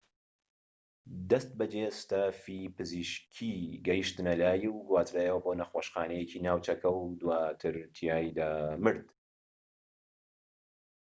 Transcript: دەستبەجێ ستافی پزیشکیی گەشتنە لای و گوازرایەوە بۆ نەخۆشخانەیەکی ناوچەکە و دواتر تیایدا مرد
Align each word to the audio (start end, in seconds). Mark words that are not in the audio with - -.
دەستبەجێ 1.29 1.85
ستافی 2.01 2.61
پزیشکیی 2.77 3.61
گەشتنە 3.87 4.33
لای 4.41 4.63
و 4.71 4.85
گوازرایەوە 4.87 5.43
بۆ 5.43 5.51
نەخۆشخانەیەکی 5.59 6.43
ناوچەکە 6.45 6.89
و 6.93 6.99
دواتر 7.21 7.75
تیایدا 7.95 8.51
مرد 8.83 9.07